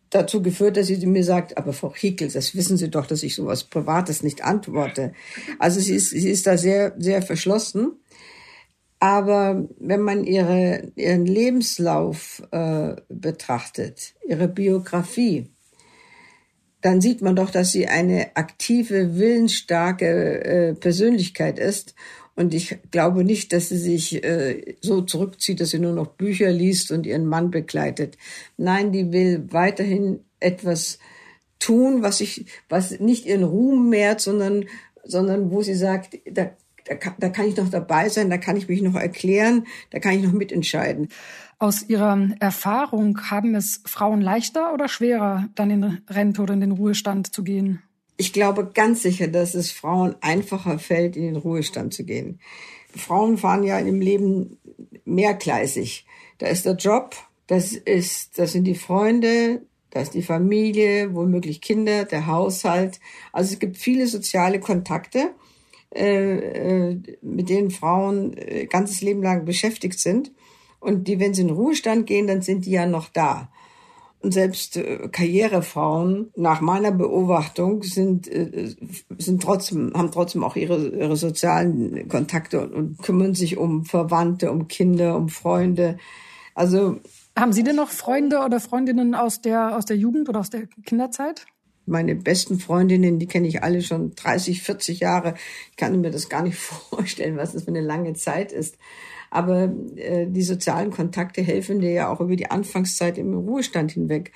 [0.09, 3.35] dazu geführt, dass sie mir sagt, aber Frau Hickel, das wissen Sie doch, dass ich
[3.35, 5.13] sowas Privates nicht antworte.
[5.59, 7.93] Also sie ist, sie ist da sehr, sehr verschlossen.
[8.99, 15.49] Aber wenn man ihre, ihren Lebenslauf äh, betrachtet, ihre Biografie,
[16.81, 21.95] dann sieht man doch, dass sie eine aktive, willensstarke äh, Persönlichkeit ist.
[22.35, 26.51] Und ich glaube nicht, dass sie sich äh, so zurückzieht, dass sie nur noch Bücher
[26.51, 28.17] liest und ihren Mann begleitet.
[28.55, 30.99] Nein, die will weiterhin etwas
[31.59, 34.65] tun, was ich, was nicht ihren Ruhm mehrt, sondern,
[35.03, 36.51] sondern wo sie sagt, da,
[36.89, 40.13] da, da kann ich noch dabei sein, da kann ich mich noch erklären, da kann
[40.13, 41.09] ich noch mitentscheiden.
[41.59, 46.71] Aus Ihrer Erfahrung haben es Frauen leichter oder schwerer, dann in Rente oder in den
[46.71, 47.81] Ruhestand zu gehen?
[48.17, 52.39] Ich glaube ganz sicher, dass es Frauen einfacher fällt, in den Ruhestand zu gehen.
[52.95, 54.57] Frauen fahren ja im Leben
[55.05, 56.05] mehrgleisig.
[56.37, 57.15] Da ist der Job,
[57.47, 62.99] das ist, das sind die Freunde, da ist die Familie, womöglich Kinder, der Haushalt.
[63.31, 65.31] Also es gibt viele soziale Kontakte,
[65.95, 70.31] äh, äh mit denen Frauen äh, ganzes Leben lang beschäftigt sind.
[70.79, 73.49] Und die, wenn sie in den Ruhestand gehen, dann sind die ja noch da.
[74.21, 78.75] Und selbst äh, Karrierefrauen, nach meiner Beobachtung, sind, äh,
[79.17, 84.51] sind trotzdem, haben trotzdem auch ihre, ihre sozialen Kontakte und, und kümmern sich um Verwandte,
[84.51, 85.97] um Kinder, um Freunde.
[86.53, 86.99] Also.
[87.37, 90.67] Haben Sie denn noch Freunde oder Freundinnen aus der, aus der Jugend oder aus der
[90.85, 91.45] Kinderzeit?
[91.89, 95.33] Meine besten Freundinnen, die kenne ich alle schon 30, 40 Jahre.
[95.71, 96.57] Ich kann mir das gar nicht
[96.89, 98.77] vorstellen, was das für eine lange Zeit ist.
[99.31, 104.31] Aber äh, die sozialen Kontakte helfen dir ja auch über die Anfangszeit im Ruhestand hinweg,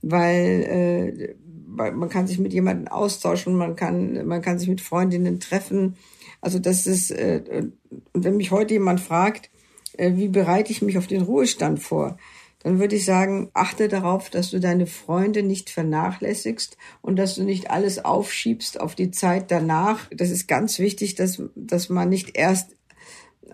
[0.00, 1.34] weil äh,
[1.66, 5.96] man kann sich mit jemandem austauschen, man kann, man kann sich mit Freundinnen treffen.
[6.40, 7.68] Also das ist, äh,
[8.12, 9.50] und wenn mich heute jemand fragt,
[9.96, 12.18] äh, wie bereite ich mich auf den Ruhestand vor,
[12.62, 17.42] dann würde ich sagen, achte darauf, dass du deine Freunde nicht vernachlässigst und dass du
[17.42, 20.08] nicht alles aufschiebst auf die Zeit danach.
[20.14, 22.76] Das ist ganz wichtig, dass, dass man nicht erst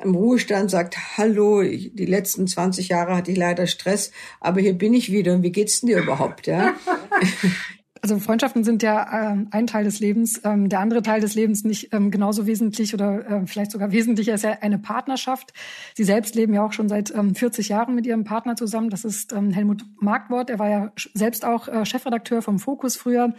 [0.02, 4.94] im Ruhestand sagt, hallo, die letzten 20 Jahre hatte ich leider Stress, aber hier bin
[4.94, 6.74] ich wieder und wie geht's denn dir überhaupt, ja?
[8.02, 10.40] Also Freundschaften sind ja äh, ein Teil des Lebens.
[10.44, 14.34] Ähm, der andere Teil des Lebens nicht ähm, genauso wesentlich oder äh, vielleicht sogar wesentlicher
[14.34, 15.52] ist ja eine Partnerschaft.
[15.94, 18.90] Sie selbst leben ja auch schon seit ähm, 40 Jahren mit ihrem Partner zusammen.
[18.90, 20.50] Das ist ähm, Helmut Markwort.
[20.50, 23.34] Er war ja selbst auch äh, Chefredakteur vom Fokus früher.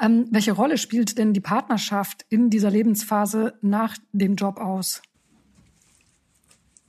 [0.00, 5.02] Ähm, welche Rolle spielt denn die Partnerschaft in dieser Lebensphase nach dem Job aus?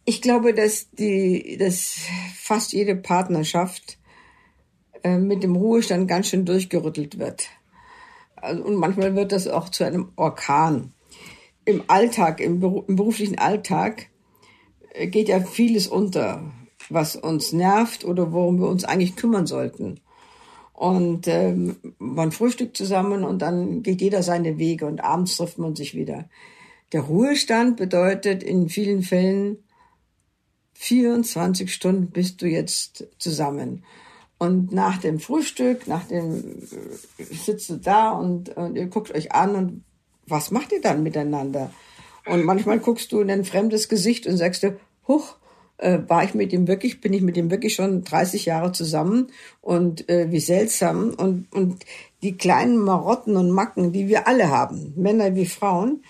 [0.06, 1.96] Ich glaube, dass die, dass
[2.36, 3.98] fast jede Partnerschaft
[5.04, 7.48] äh, mit dem Ruhestand ganz schön durchgerüttelt wird.
[8.36, 10.94] Also, und manchmal wird das auch zu einem Orkan.
[11.66, 14.10] Im Alltag, im, Beru im beruflichen Alltag
[14.94, 16.52] äh, geht ja vieles unter,
[16.90, 20.00] was uns nervt oder worum wir uns eigentlich kümmern sollten.
[20.74, 25.76] Und ähm, man frühstückt zusammen und dann geht jeder seine Wege und abends trifft man
[25.76, 26.30] sich wieder.
[26.92, 29.60] Der Ruhestand bedeutet in vielen Fällen
[30.74, 33.84] 24 Stunden bist du jetzt zusammen.
[34.44, 36.44] Und nach dem Frühstück, nach dem
[37.18, 39.84] äh, sitzt du da und, und ihr guckt euch an und
[40.28, 41.72] was macht ihr dann miteinander?
[42.26, 44.78] Und manchmal guckst du in ein fremdes Gesicht und sagst dir,
[45.08, 45.38] huch,
[45.78, 49.28] äh, war ich mit ihm wirklich, bin ich mit ihm wirklich schon 30 Jahre zusammen
[49.62, 51.12] und äh, wie seltsam.
[51.12, 51.86] Und, und
[52.22, 56.04] die kleinen Marotten und Macken, die wir alle haben, Männer wie Frauen,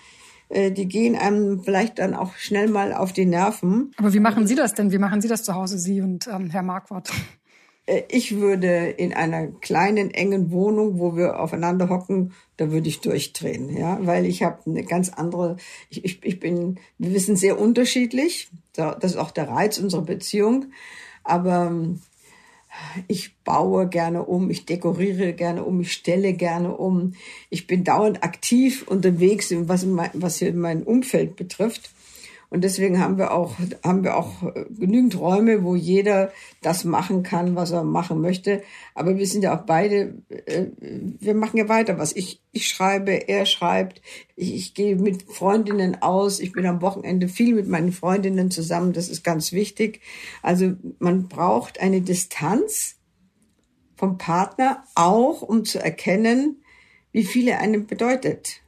[0.48, 3.92] äh, die gehen einem vielleicht dann auch schnell mal auf die Nerven.
[3.96, 4.90] Aber wie machen Sie das denn?
[4.90, 7.12] Wie machen Sie das zu Hause, Sie und ähm, Herr Marquardt?
[7.86, 13.00] Äh, ich würde in einer kleinen, engen Wohnung, wo wir aufeinander hocken, da würde ich
[13.00, 15.56] durchdrehen, ja, weil ich habe eine ganz andere,
[15.90, 20.66] ich, ich, ich bin, wir wissen sehr unterschiedlich, das ist auch der Reiz unserer Beziehung,
[21.24, 22.00] aber ähm,
[23.06, 27.14] ich baue gerne um, ich dekoriere gerne um, ich stelle gerne um.
[27.50, 31.90] Ich bin dauernd aktiv unterwegs, was, mein, was hier mein Umfeld betrifft.
[32.54, 36.30] Und deswegen haben wir auch, haben wir auch äh, genügend Räume, wo jeder
[36.62, 38.62] das machen kann, was er machen möchte.
[38.94, 42.14] Aber wir sind ja auch beide, äh, wir machen ja weiter was.
[42.14, 44.02] Ich, ich schreibe, er schreibt,
[44.36, 48.92] ich, ich gehe mit Freundinnen aus, ich bin am Wochenende viel mit meinen Freundinnen zusammen,
[48.92, 50.00] das ist ganz wichtig.
[50.40, 53.00] Also man braucht eine Distanz
[53.96, 56.62] vom Partner auch, um zu erkennen,
[57.10, 58.63] wie viel er einem bedeutet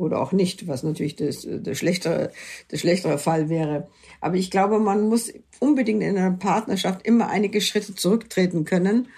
[0.00, 2.32] oder auch nicht, was natürlich das, das, schlechtere,
[2.68, 3.88] das schlechtere Fall wäre.
[4.20, 9.08] Aber ich glaube, man muss unbedingt in einer Partnerschaft immer einige Schritte zurücktreten können,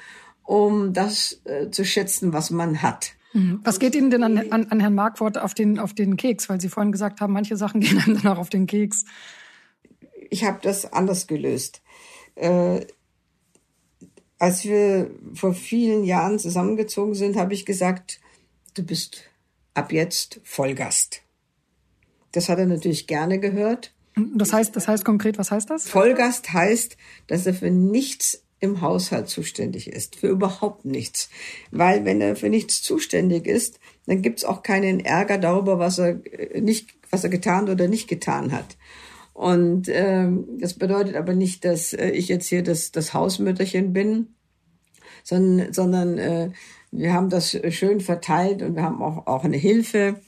[0.42, 3.12] um das äh, zu schätzen, was man hat.
[3.32, 3.60] Mhm.
[3.64, 6.48] Was geht Ihnen denn an, an, an Herrn Markwort auf den, auf den Keks?
[6.48, 9.04] Weil Sie vorhin gesagt haben, manche Sachen gehen einem dann auch auf den Keks.
[10.30, 11.82] Ich habe das anders gelöst.
[12.34, 12.86] Äh,
[14.38, 18.20] als wir vor vielen Jahren zusammengezogen sind, habe ich gesagt,
[18.74, 19.30] du bist
[19.74, 21.22] ab jetzt Vollgast.
[22.32, 23.92] Das hat er natürlich gerne gehört.
[24.34, 25.88] Das heißt, das heißt konkret, was heißt das?
[25.88, 31.30] Vollgast heißt, dass er für nichts im Haushalt zuständig ist, für überhaupt nichts.
[31.70, 36.24] Weil wenn er für nichts zuständig ist, dann gibt's auch keinen Ärger darüber, was er
[36.26, 38.76] äh, nicht, was er getan oder nicht getan hat.
[39.32, 44.34] Und ähm, das bedeutet aber nicht, dass äh, ich jetzt hier das, das Hausmütterchen bin,
[45.24, 46.50] sondern, sondern äh,
[46.92, 50.20] wir haben das schön verteilt und wir haben auch, auch eine Hilfe.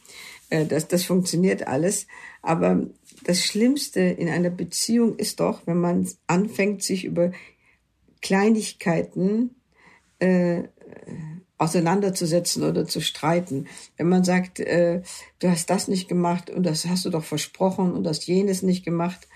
[0.51, 2.07] Äh, das, das funktioniert alles.
[2.43, 2.87] Aber
[3.23, 7.33] das Schlimmste in einer Beziehung ist doch, wenn man anfängt, sich über
[8.23, 9.55] Kleinigkeiten
[10.19, 10.65] äh,
[11.59, 13.67] auseinanderzusetzen oder zu streiten.
[13.97, 15.03] Wenn man sagt, äh,
[15.39, 18.85] du hast das nicht gemacht und das hast du doch versprochen und hast jenes nicht
[18.85, 19.29] gemacht.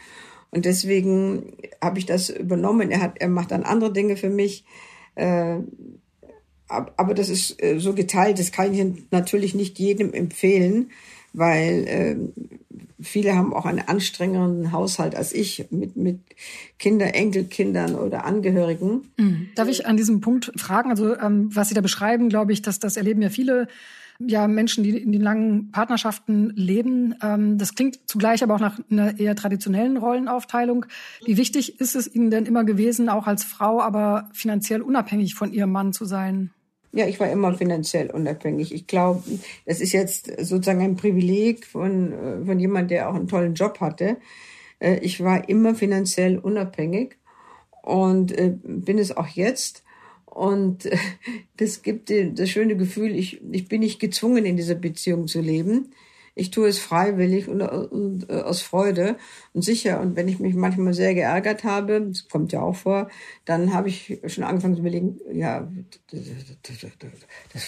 [0.50, 2.90] Und deswegen habe ich das übernommen.
[2.90, 4.64] Er hat, er macht dann andere Dinge für mich.
[5.14, 5.58] Äh,
[6.68, 10.90] aber das ist äh, so geteilt, das kann ich natürlich nicht jedem empfehlen,
[11.33, 12.16] weil äh,
[13.00, 16.20] viele haben auch einen anstrengenden Haushalt als ich mit, mit
[16.78, 19.11] Kinder, Enkelkindern oder Angehörigen.
[19.16, 19.48] Mhm.
[19.54, 22.78] Darf ich an diesem Punkt fragen, also ähm, was Sie da beschreiben, glaube ich, dass
[22.78, 23.68] das erleben ja viele
[24.20, 27.14] ja Menschen, die in den langen Partnerschaften leben.
[27.22, 30.87] Ähm, das klingt zugleich aber auch nach einer eher traditionellen Rollenaufteilung.
[31.24, 35.52] Wie wichtig ist es Ihnen denn immer gewesen, auch als Frau, aber finanziell unabhängig von
[35.52, 36.50] Ihrem Mann zu sein?
[36.92, 38.72] Ja, ich war immer finanziell unabhängig.
[38.74, 39.22] Ich glaube,
[39.66, 43.81] das ist jetzt sozusagen ein Privileg von, äh, von jemand, der auch einen tollen Job
[43.81, 44.16] hatte.
[44.81, 47.16] Äh, ich war immer finanziell unabhängig
[47.83, 49.85] und äh, bin es auch jetzt.
[50.24, 50.88] Und
[51.57, 55.92] das gibt das schöne Gefühl, ich, ich bin nicht gezwungen, in dieser Beziehung zu leben.
[56.38, 59.16] Ich tue es freiwillig und, und, und, aus Freude
[59.53, 60.01] und sicher.
[60.01, 63.09] Und wenn ich mich manchmal sehr geärgert habe, das kommt ja auch vor,
[63.44, 65.68] dann habe ich schon angefangen zu überlegen, ja,
[66.11, 66.22] das,
[66.62, 66.90] das, das,
[67.53, 67.62] das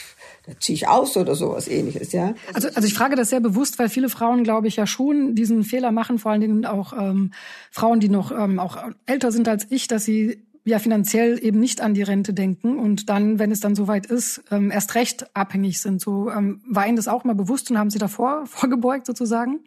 [0.46, 2.34] da ziehe ich aus oder sowas ähnliches, ja.
[2.54, 5.64] Also, also ich frage das sehr bewusst, weil viele Frauen, glaube ich, ja schon diesen
[5.64, 7.32] Fehler machen, vor allen Dingen auch ähm,
[7.70, 11.80] Frauen, die noch ähm, auch älter sind als ich, dass sie ja finanziell eben nicht
[11.80, 15.80] an die Rente denken und dann, wenn es dann soweit ist, ähm, erst recht abhängig
[15.80, 16.00] sind.
[16.00, 19.60] So ähm, war Ihnen das auch mal bewusst und haben Sie davor vorgebeugt sozusagen?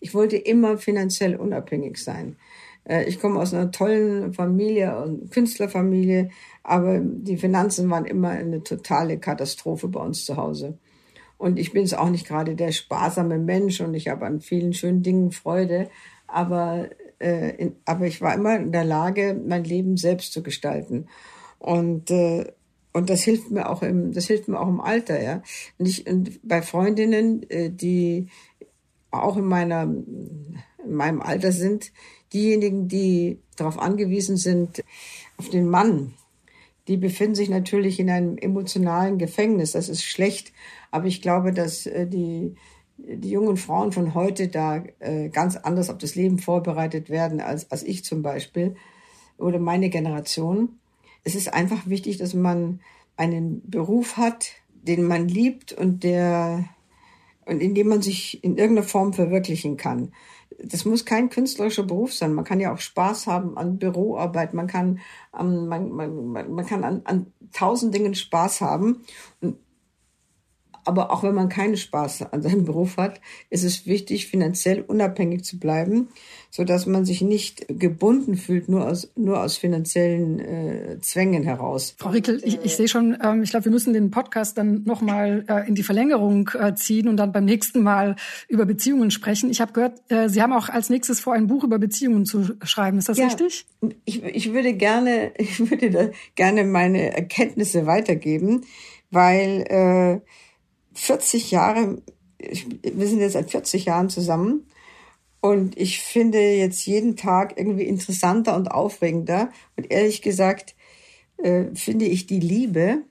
[0.00, 2.36] Ich wollte immer finanziell unabhängig sein.
[2.84, 6.30] Äh, ich komme aus einer tollen Familie, und Künstlerfamilie,
[6.62, 10.78] aber die Finanzen waren immer eine totale Katastrophe bei uns zu Hause.
[11.38, 14.74] Und ich bin es auch nicht gerade der sparsame Mensch und ich habe an vielen
[14.74, 15.90] schönen Dingen Freude,
[16.28, 16.88] aber
[17.22, 21.06] äh, in, aber ich war immer in der Lage, mein Leben selbst zu gestalten.
[21.58, 22.52] Und äh,
[22.94, 25.42] und das hilft mir auch im das hilft mir auch im Alter, ja.
[25.78, 28.26] Und, ich, und bei Freundinnen, äh, die
[29.10, 31.92] auch in meiner in meinem Alter sind,
[32.32, 34.82] diejenigen, die darauf angewiesen sind
[35.36, 36.14] auf den Mann,
[36.88, 39.72] die befinden sich natürlich in einem emotionalen Gefängnis.
[39.72, 40.52] Das ist schlecht,
[40.90, 42.56] aber ich glaube, dass äh, die
[43.04, 47.70] die jungen Frauen von heute da äh, ganz anders auf das Leben vorbereitet werden als,
[47.70, 48.76] als ich zum Beispiel
[49.38, 50.78] oder meine Generation.
[51.24, 52.80] Es ist einfach wichtig, dass man
[53.16, 56.64] einen Beruf hat, den man liebt und der
[57.44, 60.12] und in dem man sich in irgendeiner Form verwirklichen kann.
[60.62, 62.34] Das muss kein künstlerischer Beruf sein.
[62.34, 64.54] Man kann ja auch Spaß haben an Büroarbeit.
[64.54, 65.00] Man kann,
[65.32, 69.02] um, man, man, man kann an, an tausend Dingen Spaß haben.
[69.40, 69.56] Und
[70.84, 75.44] aber auch wenn man keinen Spaß an seinem Beruf hat, ist es wichtig, finanziell unabhängig
[75.44, 76.08] zu bleiben,
[76.50, 81.94] so dass man sich nicht gebunden fühlt, nur aus, nur aus finanziellen äh, Zwängen heraus.
[81.98, 85.44] Frau Rickel, ich, ich sehe schon, ähm, ich glaube, wir müssen den Podcast dann nochmal
[85.48, 88.16] äh, in die Verlängerung äh, ziehen und dann beim nächsten Mal
[88.48, 89.50] über Beziehungen sprechen.
[89.50, 92.50] Ich habe gehört, äh, Sie haben auch als nächstes vor, ein Buch über Beziehungen zu
[92.62, 92.98] schreiben.
[92.98, 93.66] Ist das ja, richtig?
[94.04, 98.64] Ich, ich würde gerne, ich würde gerne meine Erkenntnisse weitergeben,
[99.10, 100.20] weil äh,
[100.94, 102.02] 40 Jahre,
[102.38, 104.66] wir sind jetzt seit 40 Jahren zusammen
[105.40, 109.50] und ich finde jetzt jeden Tag irgendwie interessanter und aufregender.
[109.76, 110.76] Und ehrlich gesagt
[111.38, 113.02] äh, finde ich die Liebe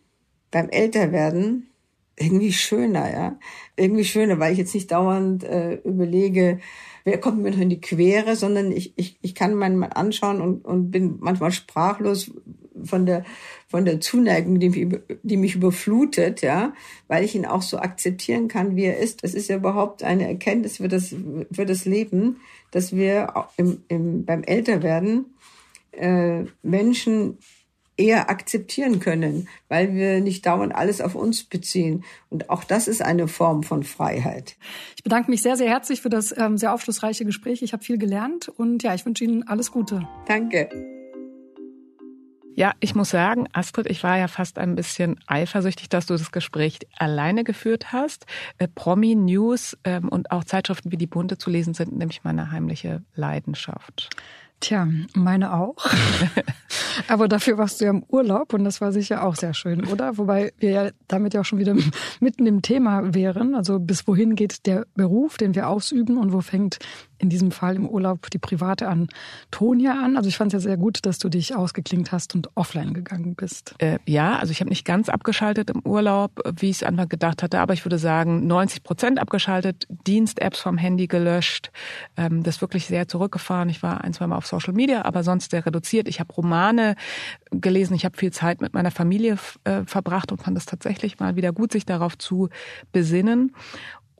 [0.49, 1.71] beim Älterwerden
[2.15, 3.39] irgendwie schöner, ja.
[3.75, 6.59] Irgendwie schöner, weil ich jetzt nicht dauernd äh, überlege,
[7.03, 10.39] wer kommt mir noch in die Quere, sondern ich, ich, ich kann meinen Mann anschauen
[10.39, 12.31] und, und bin manchmal sprachlos,
[12.85, 13.23] von der,
[13.67, 16.73] von der Zuneigung, die mich, die mich überflutet, ja,
[17.07, 19.23] weil ich ihn auch so akzeptieren kann, wie er ist.
[19.23, 21.15] Das ist ja überhaupt eine Erkenntnis für das,
[21.51, 22.37] für das Leben,
[22.71, 25.25] dass wir im, im, beim Älterwerden
[25.91, 27.37] äh, Menschen
[27.97, 32.03] eher akzeptieren können, weil wir nicht dauernd alles auf uns beziehen.
[32.29, 34.55] Und auch das ist eine Form von Freiheit.
[34.95, 37.61] Ich bedanke mich sehr, sehr herzlich für das ähm, sehr aufschlussreiche Gespräch.
[37.61, 40.07] Ich habe viel gelernt und ja, ich wünsche Ihnen alles Gute.
[40.25, 41.00] Danke.
[42.61, 46.31] Ja, ich muss sagen, Astrid, ich war ja fast ein bisschen eifersüchtig, dass du das
[46.31, 48.27] Gespräch alleine geführt hast.
[48.59, 52.51] Äh, Promi News ähm, und auch Zeitschriften wie die Bunte zu lesen sind nämlich meine
[52.51, 54.11] heimliche Leidenschaft.
[54.59, 55.75] Tja, meine auch.
[57.07, 60.19] Aber dafür warst du ja im Urlaub und das war sicher auch sehr schön, oder?
[60.19, 61.75] Wobei wir ja damit ja auch schon wieder
[62.19, 63.55] mitten im Thema wären.
[63.55, 66.77] Also bis wohin geht der Beruf, den wir ausüben und wo fängt
[67.21, 70.17] in diesem Fall im Urlaub die private Antonia an.
[70.17, 73.35] Also ich fand es ja sehr gut, dass du dich ausgeklingt hast und offline gegangen
[73.35, 73.75] bist.
[73.77, 77.43] Äh, ja, also ich habe nicht ganz abgeschaltet im Urlaub, wie ich es einfach gedacht
[77.43, 81.71] hatte, aber ich würde sagen 90 Prozent abgeschaltet, Dienst-Apps vom Handy gelöscht,
[82.17, 83.69] ähm, das wirklich sehr zurückgefahren.
[83.69, 86.07] Ich war ein, zwei Mal auf Social Media, aber sonst sehr reduziert.
[86.07, 86.95] Ich habe Romane
[87.51, 91.35] gelesen, ich habe viel Zeit mit meiner Familie äh, verbracht und fand es tatsächlich mal
[91.35, 92.49] wieder gut, sich darauf zu
[92.91, 93.53] besinnen.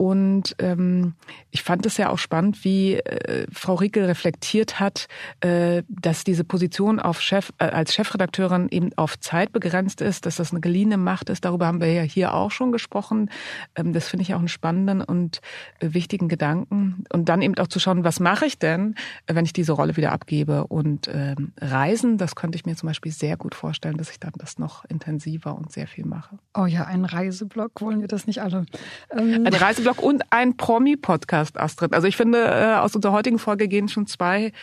[0.01, 1.13] Und ähm,
[1.51, 5.07] ich fand es ja auch spannend, wie äh, Frau Riekel reflektiert hat,
[5.41, 10.37] äh, dass diese Position auf Chef, äh, als Chefredakteurin eben auf Zeit begrenzt ist, dass
[10.37, 11.45] das eine geliehene Macht ist.
[11.45, 13.29] Darüber haben wir ja hier auch schon gesprochen.
[13.75, 15.39] Ähm, das finde ich auch einen spannenden und
[15.81, 17.03] äh, wichtigen Gedanken.
[17.13, 18.95] Und dann eben auch zu schauen, was mache ich denn,
[19.27, 20.65] wenn ich diese Rolle wieder abgebe?
[20.65, 24.33] Und ähm, Reisen, das könnte ich mir zum Beispiel sehr gut vorstellen, dass ich dann
[24.39, 26.39] das noch intensiver und sehr viel mache.
[26.57, 28.65] Oh ja, ein Reiseblog wollen wir das nicht alle.
[29.11, 29.45] Ähm.
[29.45, 31.93] Ein Reiseblog Blog und ein Promi-Podcast, Astrid.
[31.93, 34.53] Also ich finde, äh, aus unserer heutigen Folge gehen schon zwei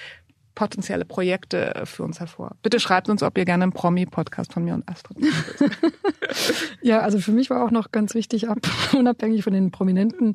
[0.54, 2.56] potenzielle Projekte für uns hervor.
[2.64, 5.18] Bitte schreibt uns, ob ihr gerne einen Promi-Podcast von mir und Astrid
[6.82, 8.58] Ja, also für mich war auch noch ganz wichtig, ab,
[8.98, 10.34] unabhängig von den Prominenten,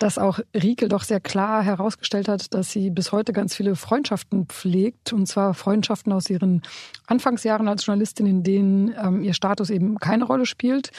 [0.00, 4.46] dass auch Riekel doch sehr klar herausgestellt hat, dass sie bis heute ganz viele Freundschaften
[4.46, 5.12] pflegt.
[5.12, 6.62] Und zwar Freundschaften aus ihren
[7.06, 10.90] Anfangsjahren als Journalistin, in denen ähm, ihr Status eben keine Rolle spielt.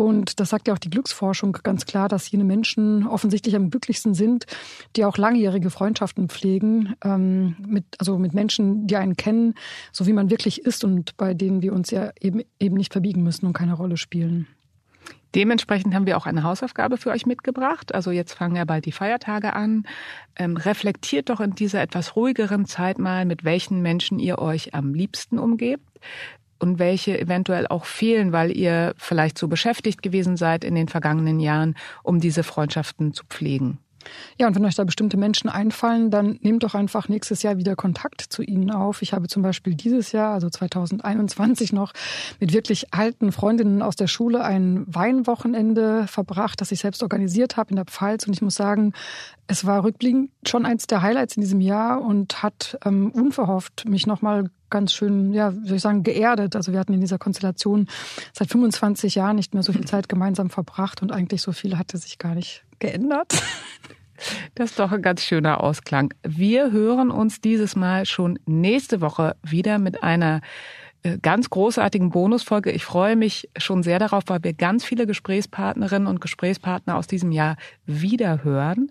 [0.00, 4.14] Und das sagt ja auch die Glücksforschung ganz klar, dass jene Menschen offensichtlich am glücklichsten
[4.14, 4.46] sind,
[4.96, 9.56] die auch langjährige Freundschaften pflegen, ähm, mit, also mit Menschen, die einen kennen,
[9.92, 13.22] so wie man wirklich ist und bei denen wir uns ja eben, eben nicht verbiegen
[13.22, 14.46] müssen und keine Rolle spielen.
[15.34, 17.94] Dementsprechend haben wir auch eine Hausaufgabe für euch mitgebracht.
[17.94, 19.84] Also jetzt fangen ja bald die Feiertage an.
[20.34, 24.94] Ähm, reflektiert doch in dieser etwas ruhigeren Zeit mal, mit welchen Menschen ihr euch am
[24.94, 25.84] liebsten umgebt
[26.60, 31.40] und welche eventuell auch fehlen, weil ihr vielleicht so beschäftigt gewesen seid in den vergangenen
[31.40, 33.78] Jahren, um diese Freundschaften zu pflegen.
[34.38, 37.76] Ja, und wenn euch da bestimmte Menschen einfallen, dann nehmt doch einfach nächstes Jahr wieder
[37.76, 39.02] Kontakt zu ihnen auf.
[39.02, 41.92] Ich habe zum Beispiel dieses Jahr, also 2021 noch,
[42.38, 47.70] mit wirklich alten Freundinnen aus der Schule ein Weinwochenende verbracht, das ich selbst organisiert habe
[47.70, 48.26] in der Pfalz.
[48.26, 48.94] Und ich muss sagen,
[49.46, 54.06] es war rückblickend schon eins der Highlights in diesem Jahr und hat ähm, unverhofft mich
[54.06, 56.56] nochmal ganz schön, ja, soll ich sagen, geerdet.
[56.56, 57.86] Also wir hatten in dieser Konstellation
[58.32, 61.98] seit 25 Jahren nicht mehr so viel Zeit gemeinsam verbracht und eigentlich so viel hatte
[61.98, 63.34] sich gar nicht geändert.
[64.54, 66.12] Das ist doch ein ganz schöner Ausklang.
[66.22, 70.42] Wir hören uns dieses Mal schon nächste Woche wieder mit einer
[71.22, 72.70] ganz großartigen Bonusfolge.
[72.70, 77.32] Ich freue mich schon sehr darauf, weil wir ganz viele Gesprächspartnerinnen und Gesprächspartner aus diesem
[77.32, 78.90] Jahr wieder hören.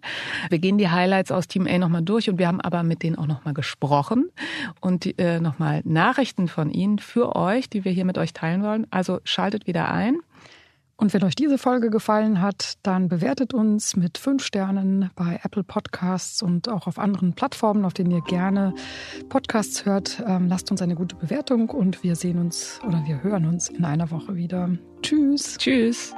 [0.49, 3.18] Wir gehen die Highlights aus Team A nochmal durch und wir haben aber mit denen
[3.18, 4.30] auch nochmal gesprochen
[4.82, 8.88] und äh, nochmal Nachrichten von ihnen für euch, die wir hier mit euch teilen wollen.
[8.89, 10.18] Also schaltet wieder ein.
[11.00, 15.64] Und wenn euch diese Folge gefallen hat, dann bewertet uns mit fünf Sternen bei Apple
[15.64, 18.74] Podcasts und auch auf anderen Plattformen, auf denen ihr gerne
[19.30, 20.22] Podcasts hört.
[20.28, 23.86] Ähm, lasst uns eine gute Bewertung und wir sehen uns oder wir hören uns in
[23.86, 24.70] einer Woche wieder.
[25.02, 25.58] Tschüss.
[25.58, 26.14] Tschüss.